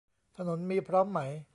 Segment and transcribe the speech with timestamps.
[0.37, 1.19] ถนนมีพร้อมไหม